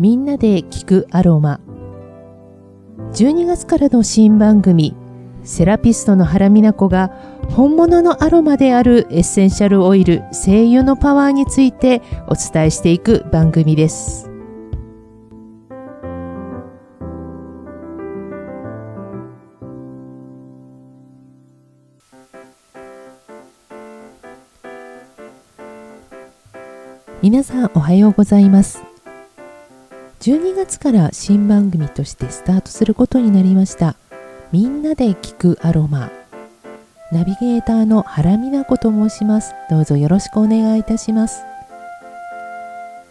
[0.00, 1.60] みんなで聞くアロマ。
[3.12, 4.96] 12月からの新番組
[5.44, 7.08] セラピストの原美奈子が
[7.50, 14.30] 本物のアロマであるエッセンシャルオイル精油のパワーについてお伝えしていく番組です。
[27.20, 28.89] 皆さんおはようございます。
[30.20, 33.96] 12月から新番組としてスタートすることになりました。
[34.52, 36.10] みんなで聞くアロマ。
[37.10, 39.54] ナビゲーターの原美奈子と申します。
[39.70, 41.42] どうぞよろしくお願いいたします、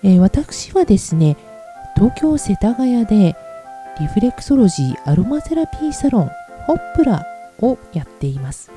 [0.03, 1.35] えー、私はですね
[1.95, 3.35] 東京世田谷で
[3.99, 6.31] リフレクソロジーアロマセラピーサロン
[6.67, 7.25] ホップラ
[7.59, 8.71] をやっています。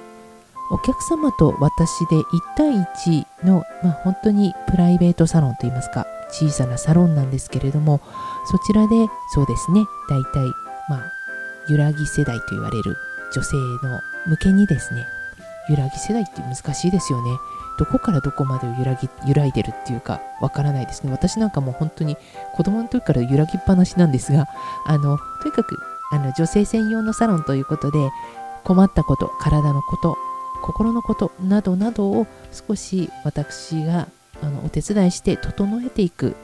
[0.70, 2.22] お客様と私で1
[2.56, 8.00] 対1の、まあ、本当にプライベートサロンといいますか小さなサロンなんですけれども
[8.50, 10.44] そちらでそうですね大体
[10.88, 11.12] まあ
[11.68, 12.96] 揺らぎ世代と言われる
[13.32, 15.06] 女性の向けにですね
[15.68, 17.30] 揺らぎ世代って難しいですよね。
[17.78, 21.12] どこからどこまで揺らぎ揺らいでるっていうかわからないですね。
[21.12, 22.16] 私なんかもう本当に
[22.54, 24.46] 子供の時から揺らぎっぱなしなんですが
[24.86, 25.78] あのとにかく
[26.12, 28.10] あの女性専用のサロンということで
[28.64, 30.16] 困ったこと体のこと
[30.62, 34.08] 心のことなどなどを少し私が
[34.42, 36.36] あのお手伝いして整えていく、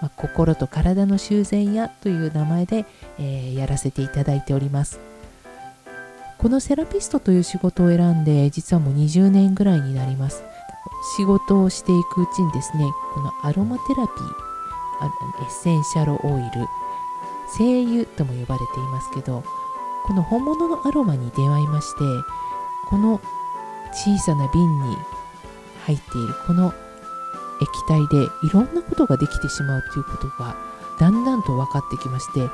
[0.00, 2.86] まあ、心と体の修繕屋という名前で、
[3.18, 5.00] えー、やらせていただいております。
[6.38, 10.42] このセラピストという仕事を選んで実はもう20年ぐらいになります。
[11.16, 14.52] 仕事をしていくうちにですねこのアロマテラピー
[15.42, 16.68] エッセンシャルオイル
[17.58, 19.42] 精油とも呼ばれていますけど
[20.06, 21.98] この本物のアロマに出会いまして
[22.88, 23.20] この
[23.92, 24.96] 小さな瓶に
[25.86, 26.72] 入っているこの
[27.62, 30.56] 液体でいろんなことができてしまうということが
[30.98, 32.48] だんだんと分かってきまして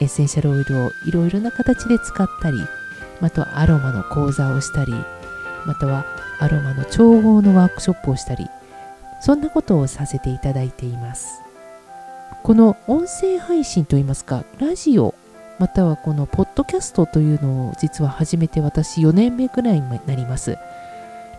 [0.00, 2.58] エッセンシャルオイルをいろいろな形で使ったり
[3.20, 4.92] またはアロマの講座をしたり
[5.66, 6.06] または
[6.38, 8.46] アロマの調合のワークショップをしたり
[9.20, 11.40] そんなことをさせていただいています
[12.42, 15.14] この音声配信といいますかラジオ
[15.58, 20.58] またはこのポッドキャストというのを実は始めて私4年目ぐらいになります。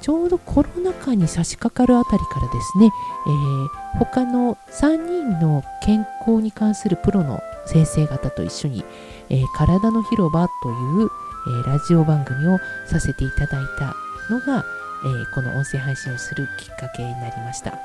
[0.02, 2.92] ちょうどコロナ禍に差し掛かるあたりからですね、
[3.28, 8.86] えー、他の3人の健康に関するプロの先生方と一緒に、
[9.30, 11.10] えー、体の広場という、
[11.48, 13.94] えー、ラジオ番組をさせていただいた
[14.34, 14.64] のが、
[15.06, 17.80] えー、この音声配信をするきっかけになりました。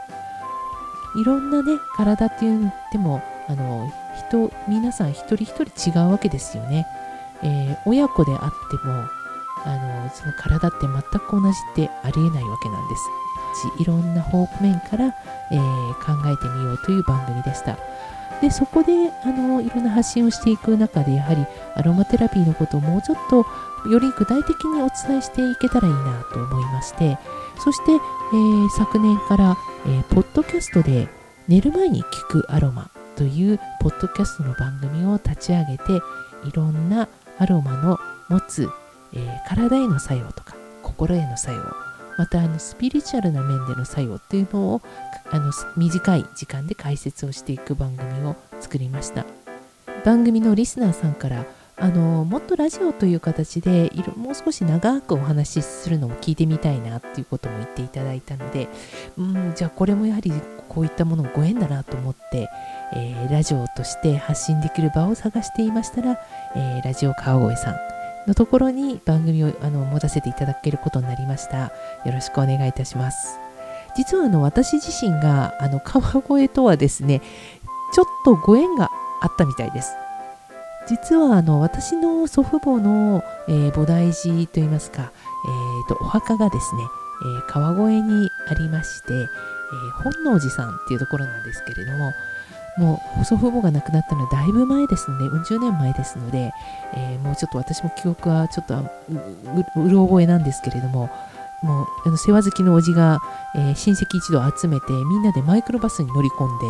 [1.14, 3.92] いろんなね、体って言っても、あの、
[4.28, 6.86] 人皆さん一人一人違うわけですよね、
[7.42, 9.04] え、親子であっても
[9.64, 13.08] あのその体って全く同じってありえないわけなんです。
[13.78, 15.14] いろんな方面から、
[15.50, 17.76] えー、考えてみようという番組でした。
[18.40, 18.92] でそこで
[19.24, 21.46] あのいろんな発信をしていく中でやはり
[21.76, 23.46] アロマテラピーのことをもうちょっと
[23.88, 27.18] より具体的にお伝えしていけたらいいなと思いまして
[27.62, 29.56] そして、えー、昨年から、
[29.86, 31.08] えー、ポッドキャストで
[31.46, 36.02] 寝る前に聞くアロマというポッドキャストの番組を立ち上げて
[36.44, 37.08] いろんな
[37.38, 38.68] アロマの持つ、
[39.14, 41.62] えー、体への作用とか心への作用
[42.18, 44.82] またあのスピリチュアルな面での作用っていうのを
[45.30, 49.24] あの短い時間で解説をしていく番組を作りました。
[50.04, 51.46] 番組のリスナーさんから
[51.76, 58.68] あのもっとラジオという形でもう少し長くお話しするのを聞いてみたいなっていうことも言っていただいたので
[59.18, 60.32] うんじゃあこれもやはり
[60.68, 62.48] こういったものご縁だなと思って、
[62.94, 66.20] えー、ラジオとして発信できる場を探していましたら、
[66.54, 67.91] えー、ラジオ川越さん
[68.26, 71.72] のところに番組をあの持たせていただけることになりました。
[72.04, 73.38] よろしくお願いいたします。
[73.96, 77.20] 実はあの私自身があの川越とはですね、
[77.92, 78.88] ちょっとご縁が
[79.20, 79.92] あったみたいです。
[80.88, 85.12] 実はあの私の祖父母の、えー、菩提寺といいますか、
[85.46, 86.82] えーと、お墓がですね、
[87.22, 92.12] えー、川越にありまして、えー、本能寺さんっていうところなんですけれども
[92.78, 96.52] もう祖父母が亡くなったのはだいぶ前ですので、うん十年前ですので、
[96.94, 101.10] えー、もうちょっと私も記憶はちょっとうろ覚えなんですけれども、
[101.62, 103.20] もうあの世話好きのおじが、
[103.54, 106.66] えー、親戚一同集めてみんなでマイクロバスに乗り込んで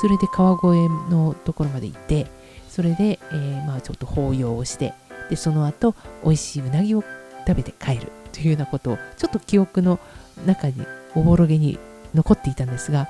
[0.00, 2.26] それで川越のところまで行って
[2.68, 4.94] それで、えー、まあちょっと法要をして
[5.28, 7.04] でその後美味しいうなぎを
[7.46, 10.00] 食べて帰るというようなことをちょっと記憶の
[10.46, 10.74] 中に
[11.14, 11.78] おぼろげに
[12.14, 13.08] 残っていたんですが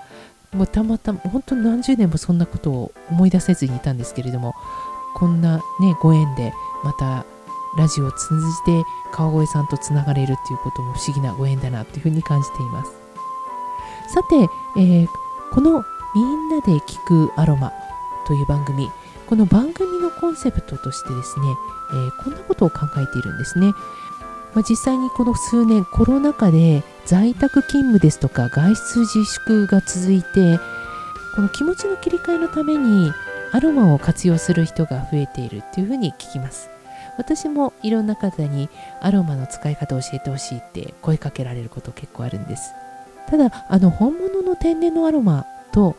[0.52, 4.54] もうたまたま本当に何十年もそんなことを思い出せずにいたんですけれども
[5.14, 6.52] こんなねご縁で
[6.84, 7.24] また
[7.76, 12.92] ラジオを通じて川越さんとつながれるっていうことも不思議なご縁だなというふうに感じています。
[14.14, 14.36] さて、
[14.76, 15.08] えー、
[15.52, 15.82] この
[16.14, 18.90] みんなで聞くアロマとという番組
[19.26, 21.46] この番組のコンセプトとしてですね、
[21.92, 23.72] えー、こんなことを考えているんですね、
[24.54, 30.58] まあ、実際にこの数年コロナ禍で在宅勤務ですとか外出自粛が続いて
[31.34, 33.10] この気持ちの切り替えのために
[33.52, 36.68] アロマを活用する人が増えているっていうふうに聞きます。
[37.18, 38.70] 私もいろんな方に
[39.00, 42.72] アロマの使い方を教えてほしいって声かけられること結構あるんです。
[43.28, 45.96] ただあの本物の天然のアロマと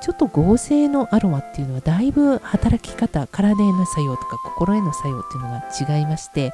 [0.00, 6.52] ちょっと合成のアロマっていうのはだいぶ働き方体への作用とか心への作用っていうのが違いまして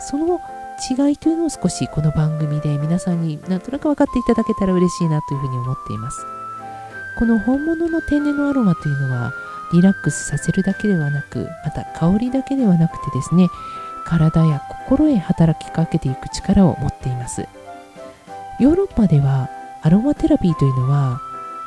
[0.00, 0.40] その
[0.80, 6.24] 違いというのを少しこの番組で皆さんになんとなく分かっていただけたら嬉しいなというふうに思っています。
[7.18, 9.32] この本物の天然のアロマというのは
[9.72, 13.48] リラックスさせるだけではなくまた香りだけではなくてですね
[14.06, 17.46] 体や心へ働きかけていく力を持っています。
[18.58, 19.50] ヨーロッパでは
[19.82, 21.20] アロマテラピーというのは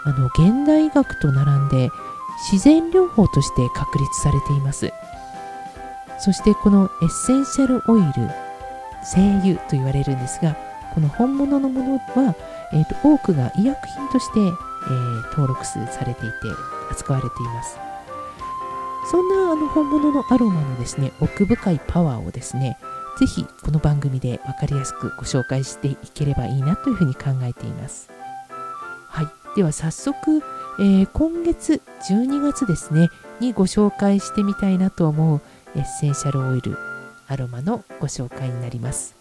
[0.06, 1.90] あの現代医学と並んで
[2.52, 4.92] 自然療法として確立されています。
[6.20, 8.30] そしてこのエッセンシャルオイル
[9.04, 10.56] 精油と言われるんですが
[10.94, 12.36] この本物のものは、
[12.72, 16.36] えーと、多くが医薬品として、えー、登録されていて
[16.92, 17.80] 扱われています。
[19.10, 22.78] そんなあの本物のアロマのですね奥深いパワーをですね
[23.20, 28.10] ぜひこの番組で分かりやすくご紹介していければいいなというふうに考えています。
[29.08, 29.28] はい。
[29.56, 30.42] では早速、
[30.80, 33.10] えー、今月12月ですね
[33.40, 35.42] にご紹介してみたいなと思う
[35.76, 36.93] エッセンシャルオイル
[37.34, 39.16] アロマのご紹介になります、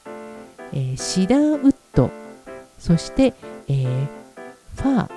[0.73, 2.11] えー、シダーウッド。
[2.79, 3.35] そして、
[3.69, 4.07] えー、
[4.77, 5.11] ファー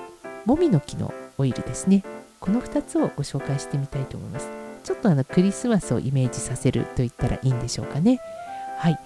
[0.45, 2.03] もみの木のオイルですね。
[2.39, 4.49] この2つをご紹介してみたいと思います。
[4.83, 8.19] ちょっとあのクリスマスをイメージさせると言ったらいいんでしょうかね。
[8.77, 8.99] はい、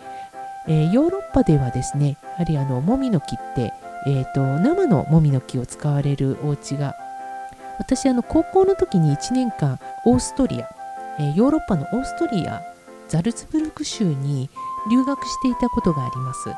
[0.68, 3.74] えー、ヨーロッパではですねやはりあのもみの木って
[4.06, 6.96] えーと、生のもみの木を使われるお家が
[7.80, 10.70] 私あの高校の時に1年間オーストリア、
[11.20, 12.62] えー、ヨーロッパのオーストリア
[13.10, 14.50] ザルツブルク州に
[14.90, 16.50] 留学していたことがあります、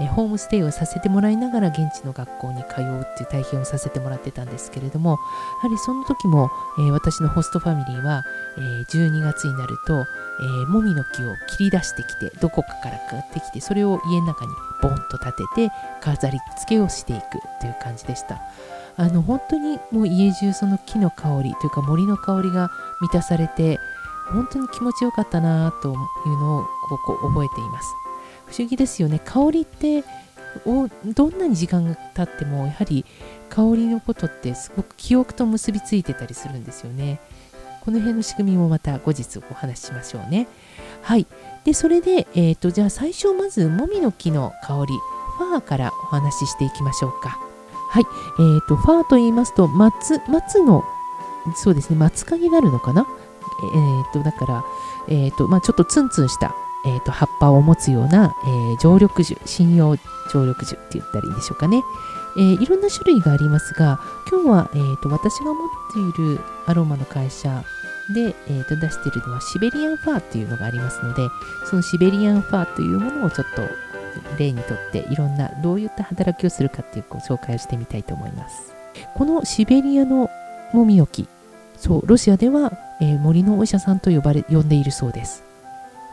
[0.00, 8.24] え、ホームステイをさせてもらいながら現地の学校に通うっていう体験をさせてもらってたんですけれどもやはりその時も、えー、私のホストファミリーは、
[8.56, 10.06] え12月になると、
[10.64, 14.52] えもみの木を切り出してきてどこかから買ってきてそれを家の中に
[14.82, 17.22] ボンと立てて飾り付けをしていく
[17.60, 18.40] という感じでした。
[18.98, 22.70] あの本当にもう家中その木の香りというか森の香りが
[23.00, 23.78] 満たされて
[24.32, 25.94] 本当に気持ちよかったなという
[26.38, 27.94] のをここ覚えています。
[28.46, 29.20] 不思議ですよね。
[29.24, 30.04] 香りって
[30.64, 33.04] どんなに時間が経ってもやはり
[33.50, 37.20] 香りのことってすごく記憶と結びついてたりするんですよね。
[37.84, 40.48] この辺の仕組みもまた後日お話ししましょうね。
[41.02, 41.26] はい。
[41.64, 44.94] でそれで、えーと、じゃあ最初まずもみの木の香り。
[45.38, 47.38] ファーからお話ししていきましょうか。
[47.90, 48.04] はい、
[48.38, 50.82] えーと、ファーと言いますと松松の
[51.54, 51.96] そうですね。
[51.96, 53.06] 松陰になるのかな？
[53.62, 54.64] えーと、だから、
[55.08, 56.54] えーとまあ、ちょっとツンツンした、
[56.86, 59.96] えーと、葉っぱを持つような、えー、常緑樹針葉
[60.32, 61.82] 常緑樹って言ったらいいでしょうかね、
[62.36, 64.00] えー、いろんな種類がありますが
[64.30, 67.64] 今日は、えーと私が持っているアロマの会社
[68.14, 71.28] で、えー、と出しているのはシベリアンファーっていうのがありますので
[71.68, 73.62] そのシベリアンファーというものをちょっと
[74.38, 78.74] 例にとっていろんなどういった働きをするかっていうご紹介をしてみたいと思います。
[79.14, 80.30] このシベリアの
[80.72, 81.28] もみおき
[81.76, 85.44] そうロシアでは、えー、森のお医者さんと呼ばれ呼んでいるそうです。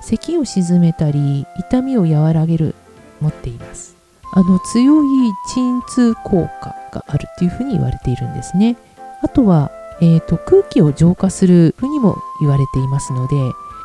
[0.01, 2.75] 咳を鎮めたり痛みを和らげる
[3.21, 3.95] 持っています。
[4.33, 5.07] あの強い
[5.53, 8.75] 鎮痛効果があるっていうふうに言われているんですね。
[9.21, 9.71] あとは
[10.01, 13.35] えーと、空気を浄化するふうにも言われていますので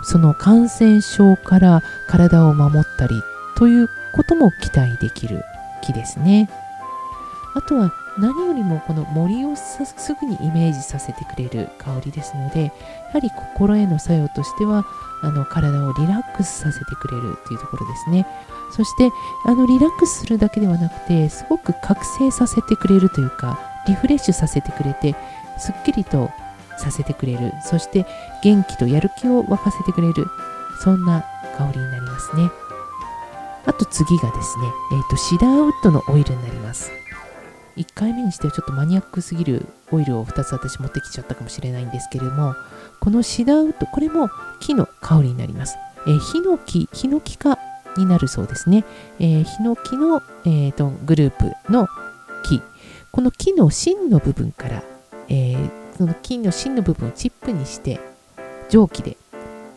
[0.02, 3.14] その感染症から体を守ったり
[3.57, 5.43] ということも期待できる
[5.83, 6.49] 木ですね。
[7.55, 9.78] あとは何よりもこの森をす
[10.14, 12.70] ぐにイメージさせてくれる香りですのでや
[13.12, 14.84] はり心への作用としては
[15.22, 18.26] あの体をリラックスさせてくれるというところですね。
[18.70, 19.10] そして
[19.46, 25.16] あのリラックスするだけではなくてすごく覚醒させてくれるというかリフレッシュさせてくれて
[25.58, 26.30] すっきりと
[26.76, 27.52] させてくれる。
[27.62, 28.06] そして
[28.42, 30.26] 元気とやる気を沸かせてくれる。
[30.82, 31.25] そんな
[31.56, 32.50] 香りになりますね。
[33.66, 36.90] あと次がですね、えーと、シダーウッドのオイルになります。
[37.78, 42.54] 1回目にしてはちょっとマニアックすぎるオイルを2つ私持ってきちゃったかもしれないんですけれども
[43.00, 44.28] このシダウッドこれも
[44.61, 47.58] 木の香りになります、え、ヒノキヒノキ科
[47.97, 48.85] になるそうですね、
[49.18, 51.88] えー、ヒノキの、えーとグループの
[52.44, 52.62] 木。
[53.11, 54.82] この木の芯の部分から
[55.28, 58.00] えー、その金の芯の部分をチップにして
[58.68, 59.16] 蒸気で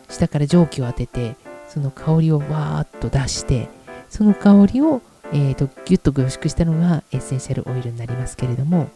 [0.08, 1.36] 下から蒸気を当てて
[1.68, 3.68] その香りをわーっと出して
[4.08, 5.00] その香りを、
[5.32, 8.90] えーと、ギュッと凝縮したのがエッセンシャルオイルになりますけれども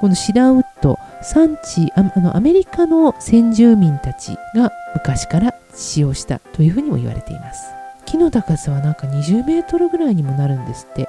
[0.00, 7.62] このシダウッド産地あのアメリカの先住民たちが昔から使用したというふうにも言われています。
[8.06, 11.08] 木の高さはなんか20メートルぐらいにもなるんですって。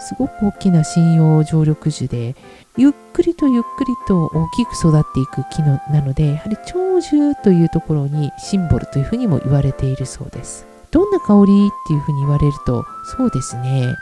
[0.00, 2.34] すごく大きな針葉常緑樹で
[2.76, 10.66] ゆっくりとゆっくりと大きく育っていく木のなのでやはり長寿というところにシンボルというふうにも言われているそうです。
[10.90, 12.84] どんな香りっていうふうに言われると
[13.18, 13.94] そうですね。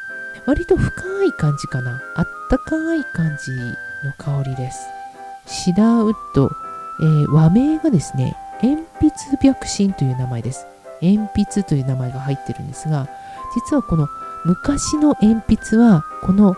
[0.49, 2.00] 割と深い感じかな。
[2.14, 4.81] あったかい感じの香りです。
[5.45, 6.50] シダーウッド、
[7.00, 10.67] えー、和名がですね鉛筆白心という名前です。
[11.02, 13.09] 鉛筆という名前が入ってるんですが
[13.55, 14.09] 実はこの
[14.47, 16.57] 昔の鉛筆はこの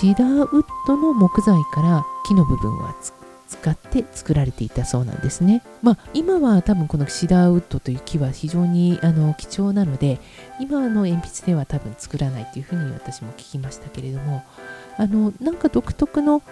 [0.00, 2.92] シダーウッドの木材から木の部分は
[3.48, 5.62] 使って作られていたそうなんですね。
[5.82, 10.20] まあ今は多分このシダーウッドという木は非常にあの貴重なので
[10.60, 14.44] 今の鉛筆では多分作らないというふうに私も聞きましたけれども
[14.98, 16.42] あのなんか独特の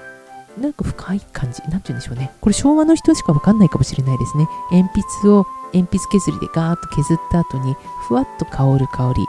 [0.59, 2.33] なんか深い感じなんて言うんでしょうね。
[2.41, 4.49] これ昭和の人しかわかんないかもしれないですね。
[4.73, 4.89] 鉛
[5.23, 7.75] 筆を鉛筆削りでガーッと削った後に
[8.09, 9.23] ふわっと香る香り。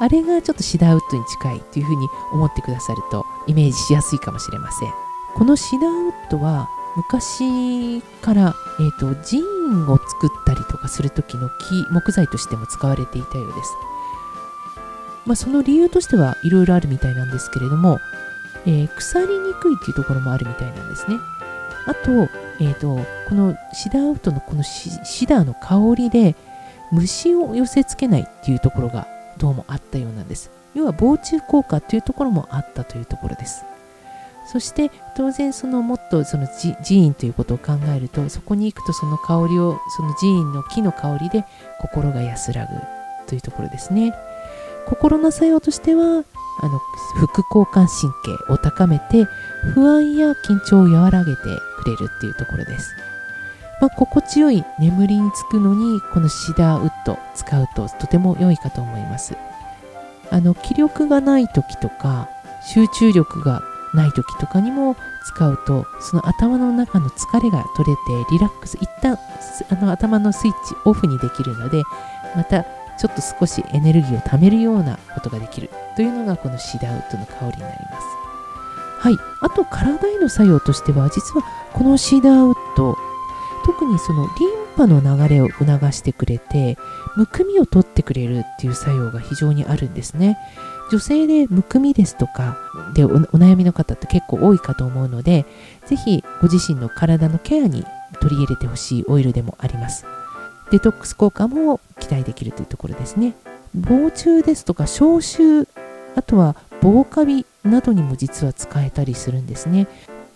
[0.00, 4.88] あれがちょっとシダーウッドに近いというふうに思ってくださるとイメージしやすいかもしれません。
[5.34, 13.72] このシダーウッドは昔から、えーと、ジンを作ったりとかする時の木木材としても使われていたようです、
[15.26, 17.98] まあ、その理由としてはいろいろあるみたいなんですけれども、
[18.66, 21.16] えー、腐りにくいっていうところもあるみたいなんですね。
[21.86, 22.10] あと,、
[22.60, 22.98] えーと、
[23.28, 24.90] このシダーウッドのこのシ
[25.26, 26.34] ダーの香りで
[26.92, 30.50] 虫を寄せつけないっていうところがどうもあったようなんです。
[30.74, 33.64] 要は防虫効果というところもあったというところです。
[34.46, 41.44] そして当然そのもっとその寺院ということを考えるとそこに行くとその香りをその寺院の木の香りで
[41.80, 42.72] 心が安らぐ
[43.26, 44.14] というところですね。
[44.86, 46.24] 心の作用としては
[46.60, 46.78] あの
[47.16, 48.12] 副交感神
[48.46, 49.24] 経を高めて
[49.74, 51.42] 不安や緊張を和らげて
[51.82, 52.94] くれるっていうところです、
[53.80, 59.34] まあ、心地よい眠りにつくのにこのシダーウッド使うととても良いかと思います。
[60.30, 62.28] あの気力がない時とか
[62.66, 63.62] 集中力が
[63.94, 69.18] ない時とかにも使うとその頭の中の疲れが取れてリラックス一旦
[69.70, 71.82] あの頭のスイッチオフにできるので
[72.34, 72.64] また
[72.98, 78.06] ちょっと少しエネルギーを貯めるようなことができるというのがこのシダウッドの香りになります。
[79.00, 79.16] はい。
[79.40, 82.96] あと体への作用としては実はこのシダウッド
[83.64, 86.76] 特にそのリンパの流れを促してくれて
[87.16, 90.38] むくみを取ってくれるっていう作用が非常にあるんですね。
[90.90, 92.58] 女性でむくみですとか
[92.94, 95.46] でお悩みの方って結構多いかと思うので
[95.86, 97.86] ぜひご自身の体のケアに
[98.20, 100.04] 取り入れてほしいオイルでもあります。
[100.70, 103.34] デトックス効果も期待できるというところですね。
[103.74, 105.66] 防虫ですとか消臭
[106.16, 109.86] あとは防カビなどにも実は使えたりするんですね。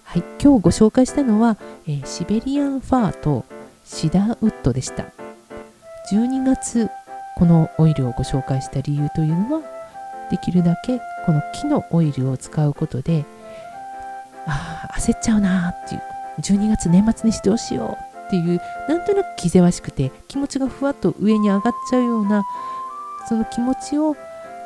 [0.05, 3.45] はい今日ご紹介したのは、えー、シベリアンファーと
[3.89, 5.07] シダーウッドでした。
[6.13, 6.89] 12月
[7.37, 9.63] このオイルをご紹介した理由というのは
[10.31, 13.25] できるだけこの木のオイルを使うことで
[14.47, 16.01] ああ焦っちゃうなっていう
[16.41, 22.45] 12月年末にしてどうしようっていうなんとなく気ぜわしくて気持ちがふわっと上に上がっちゃうような
[23.29, 24.17] その気持ちを、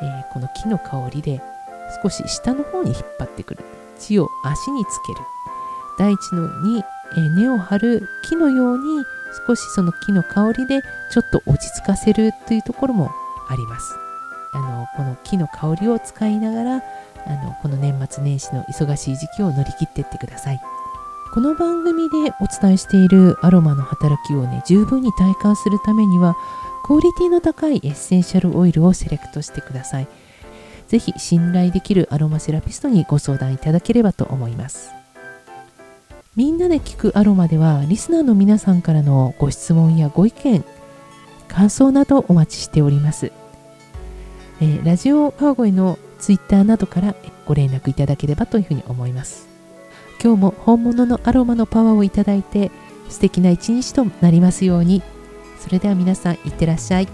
[0.00, 1.42] えー、この木の香りで
[2.02, 3.64] 少し下の方に引っ張ってくる。
[3.98, 5.18] 地を足につける。
[5.98, 6.82] 大地のに、
[7.16, 9.04] え、根を張る木のように
[9.46, 13.10] 少しその木の香りでちょっと落ち着かせるというところも
[13.48, 13.94] あります。
[14.54, 16.76] あのこの木の香りを使いながら
[17.26, 20.60] あのこの年末年始の忙しい時期を乗り切ってってください。
[21.32, 26.36] この番組でお伝えしているアロマの働きをね十分に体感するためには
[26.84, 30.08] クオリティの高いエッセンシャルオイルをセレクトしてください。
[30.88, 35.01] ぜひ信頼できるアロマセラピストにご相談いただければと思います。
[36.34, 40.64] みんなで聞くアロマではリスナーの皆さんからのご質問やご意見
[41.46, 43.32] 感想などお待ちしております
[44.62, 49.48] えー、ラジオ川越のツイッターなどからご連絡いただければというふうに思います。
[50.22, 52.70] 今日も本物のアロマのパワーをいただいて
[53.08, 55.02] 素敵な一日となりますように。
[55.58, 57.08] それでは皆さんいってらっしゃい。